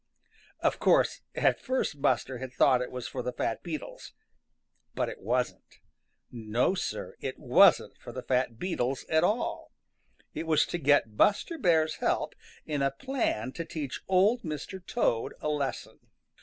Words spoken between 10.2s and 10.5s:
It